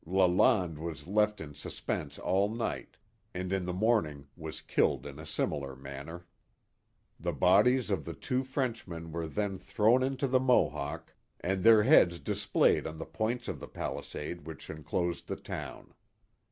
[0.03, 2.97] Lalande was left in suspense all night,
[3.35, 6.25] and in the morning was killed in a similar manner.
[7.19, 12.17] The bodies of the two Frenchmen were then thrown into the Mohawk, and their heads
[12.17, 15.93] displayed on the points of the palisade which enclosed the town.